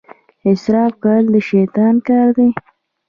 [0.49, 2.49] اسراف کول د شیطان کار دی.